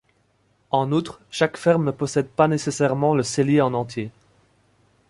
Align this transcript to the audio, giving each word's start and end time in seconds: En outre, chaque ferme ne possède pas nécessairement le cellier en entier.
En 0.71 0.91
outre, 0.93 1.21
chaque 1.29 1.57
ferme 1.57 1.85
ne 1.85 1.91
possède 1.91 2.27
pas 2.27 2.47
nécessairement 2.47 3.13
le 3.13 3.21
cellier 3.21 3.61
en 3.61 3.75
entier. 3.75 4.09